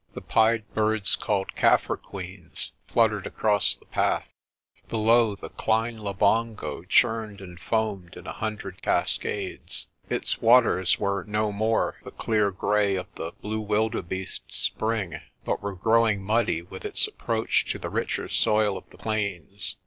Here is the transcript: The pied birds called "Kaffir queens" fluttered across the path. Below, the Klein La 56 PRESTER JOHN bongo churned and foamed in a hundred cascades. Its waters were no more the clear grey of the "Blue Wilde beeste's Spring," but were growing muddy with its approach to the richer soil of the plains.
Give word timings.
The 0.15 0.21
pied 0.21 0.63
birds 0.73 1.15
called 1.15 1.53
"Kaffir 1.55 1.95
queens" 1.95 2.71
fluttered 2.87 3.27
across 3.27 3.75
the 3.75 3.85
path. 3.85 4.27
Below, 4.89 5.35
the 5.35 5.49
Klein 5.49 5.99
La 5.99 6.11
56 6.13 6.17
PRESTER 6.17 6.17
JOHN 6.17 6.17
bongo 6.55 6.83
churned 6.85 7.39
and 7.39 7.59
foamed 7.59 8.17
in 8.17 8.25
a 8.25 8.31
hundred 8.33 8.81
cascades. 8.81 9.85
Its 10.09 10.41
waters 10.41 10.97
were 10.99 11.23
no 11.25 11.51
more 11.51 11.97
the 12.03 12.09
clear 12.09 12.49
grey 12.49 12.95
of 12.95 13.13
the 13.13 13.31
"Blue 13.43 13.61
Wilde 13.61 14.09
beeste's 14.09 14.57
Spring," 14.57 15.19
but 15.45 15.61
were 15.61 15.75
growing 15.75 16.23
muddy 16.23 16.63
with 16.63 16.83
its 16.83 17.07
approach 17.07 17.65
to 17.71 17.77
the 17.77 17.91
richer 17.91 18.27
soil 18.27 18.77
of 18.77 18.89
the 18.89 18.97
plains. 18.97 19.77